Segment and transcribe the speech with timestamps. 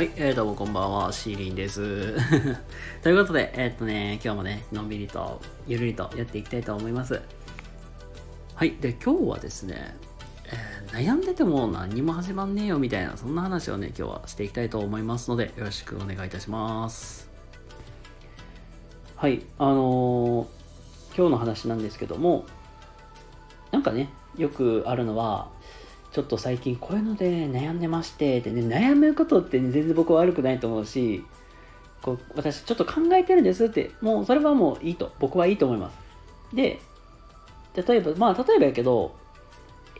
[0.00, 2.16] はい、えー、どうもこんばんは、シーリンです。
[3.04, 7.20] ということで、えーっとね、今日もね、のんびりと、ゆるりとやっていきたいと思います。
[8.54, 9.94] はい、で、今日はですね、
[10.46, 17.28] えー悩んでても何も始まんねえよみたいな、そんな話をね、今日はしていきたいと思いますので、よろしくお願いいたします。
[19.16, 20.46] はい、あのー
[21.14, 22.46] 今日の話なんですけども、
[23.70, 24.08] なんかね、
[24.38, 25.50] よくあるのは、
[26.12, 31.24] ちょっと最近こういうので悩んでまして、でね、悩むことって、ね、全然僕は悪くないと思うし、
[32.02, 35.98] こう私ちょっと考えてるんですって、もうそれはもういいと、僕はいいと思います。
[36.52, 36.80] で、
[37.74, 39.14] 例えば、まあ例えばやけど、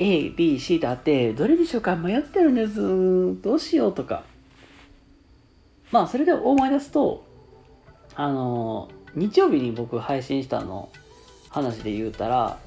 [0.01, 3.43] A、B、C とあって、どれにしようか迷ってるんです。
[3.43, 4.25] どうしようとか。
[5.93, 7.25] まあそれで思い出すと、
[8.17, 10.89] あの、日曜日に僕配信したの
[11.51, 12.59] 話で言うたら、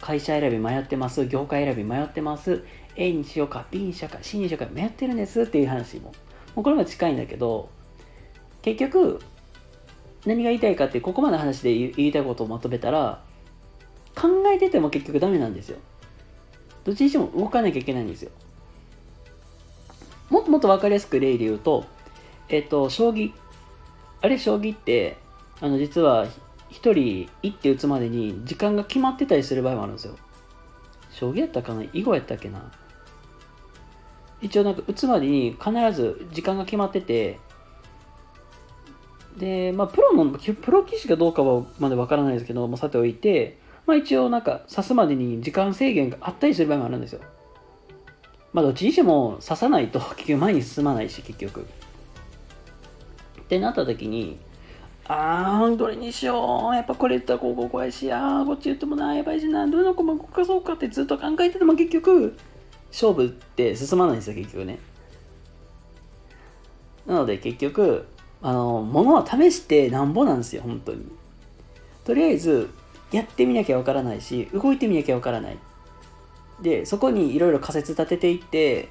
[0.00, 2.64] 会社選び迷ってます、業界選び迷ってます、
[2.96, 6.12] A にしようか、B にしようか、C にしようか、迷ってるんですっていう話も。
[6.54, 7.68] もうこれも近いんだけど、
[8.62, 9.20] 結局、
[10.26, 13.22] 何が言いたいかって、ここまで話で言いたいことをまとめたら、
[14.14, 15.78] 考えてても結局ダメなんですよ。
[16.84, 18.30] どっちにしても動かなきゃいけないんですよ。
[20.28, 21.84] もっともっと分かりやすく例で言うと、
[22.48, 23.32] えっ、と、将棋。
[24.22, 25.16] あれ、将棋って、
[25.60, 26.26] あの、実は、
[26.70, 30.16] 一人一手打つまでに時間が決まってたりする場合もあるんですよ。
[31.10, 32.70] 将棋やったかな囲碁やったっけな
[34.40, 37.38] 一応なんか打つまでに必ず時間が決まってて、
[39.36, 47.20] で、まあプロの、プロ棋士かどうかはまでわからないですけど、まあ、さておいて、まあ一応なんか指すまでに時間制限があったりする場合もあるんですよ。
[48.52, 51.66] まあどっちにしても指さないと結局前に進まないし、結局。
[53.40, 54.38] ってなった時に、
[55.12, 56.74] あー、どれにしよう。
[56.74, 62.36] やっぱこれ言ったらこうこうこうやし、あー、こっち言ってもな、やばいしな、どの子も動かそうかってずっと考えてても結局、
[62.92, 64.78] 勝負って進まないんですよ、結局ね。
[67.06, 68.06] なので結局、
[68.40, 71.04] あの、物は試してなんぼなんですよ、本当に。
[72.04, 72.70] とりあえず、
[73.10, 75.58] やってみなきゃわからないし、動いてみなきゃわからない。
[76.62, 78.88] で、そこにいろいろ仮説立てていって、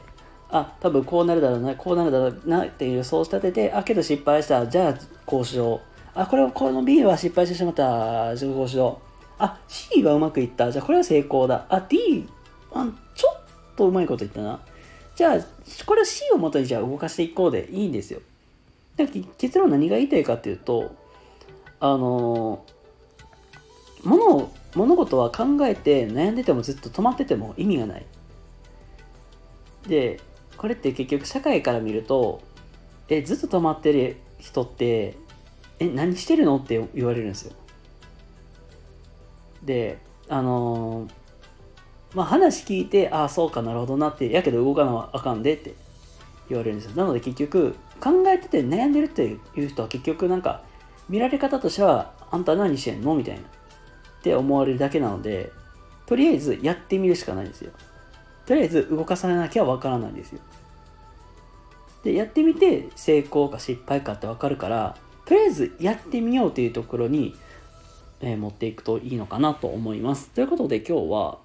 [0.50, 5.89] あ、多分こうなるだろうな、こうなるだろうなっていう予想を立てて、あ、けど失敗した、じゃあこうしよう。
[6.20, 9.32] あ、これこの B は失敗してしまった、じゃあこうしよう。
[9.38, 11.66] あ、C はうまくいった、じゃあこれは成功だ。
[11.70, 12.28] あ、D、
[12.74, 12.86] あ
[13.16, 13.42] ちょっ
[13.78, 14.60] とうまいこと言ったな。
[15.16, 15.40] じゃあ、
[15.86, 18.20] これは C をもとにじゃあ動かしていこうでいいんですよ。
[18.98, 19.06] だ
[19.38, 20.94] 結論何が言いたいかっていうと、
[21.80, 22.66] あの
[24.04, 28.06] 物を物事は考えて悩んでてもずっと止まってても意味がない。
[29.88, 30.20] で、
[30.58, 32.42] これって結局社会から見ると、
[33.08, 35.16] え、ずっと止まってる人って、
[35.80, 36.58] え、何してるの？
[36.58, 37.54] って言われるんですよ。
[39.64, 41.12] で、あのー
[42.16, 45.76] まあ話聞いて、ああ、そうかなるほどなって、やけど動かなあかんでって
[46.50, 46.96] 言われるんですよ。
[46.96, 50.64] なので結局、考えてて悩んでるっていう人は結局なんか、
[51.08, 53.14] 見られ方としては、あんた何してんの？
[53.14, 53.42] みたいな。
[53.42, 53.44] っ
[54.24, 55.52] て思われるだけなので、
[56.08, 57.72] とりあえずやってみるしかないんですよ。
[58.48, 60.40] とりあえず動かさなきゃわからないんですよ。
[62.04, 64.98] で、やってみて成功か失敗かってわかるから、
[65.30, 67.36] とりあえずやってみようというところに、
[68.20, 70.32] えー持っていくといいのかなと思います。
[70.32, 71.38] ということで今日は、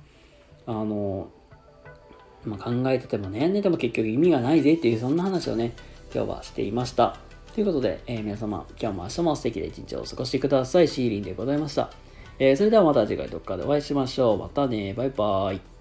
[0.67, 1.29] あの、
[2.47, 5.75] まあ、考えてても悩んでても結局意味がないぜっていうそんな話をね、
[6.15, 7.19] 今日はしていました。
[7.55, 10.89] ということで、えー皆様、今日も明日も素敵な一日をお過ごしください。
[10.89, 11.91] シーリンでございました。
[12.39, 14.39] えーそれではまた次回どっかでお会いしましょう。
[14.39, 14.95] またね。
[14.95, 15.74] バイバーイ。